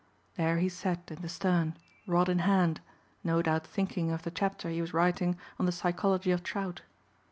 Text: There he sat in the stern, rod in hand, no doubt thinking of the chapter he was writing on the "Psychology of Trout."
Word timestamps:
There 0.35 0.57
he 0.57 0.67
sat 0.67 1.11
in 1.11 1.21
the 1.21 1.29
stern, 1.29 1.77
rod 2.07 2.27
in 2.27 2.39
hand, 2.39 2.81
no 3.23 3.43
doubt 3.43 3.67
thinking 3.67 4.09
of 4.09 4.23
the 4.23 4.31
chapter 4.31 4.71
he 4.71 4.81
was 4.81 4.95
writing 4.95 5.37
on 5.59 5.67
the 5.67 5.71
"Psychology 5.71 6.31
of 6.31 6.41
Trout." 6.41 6.81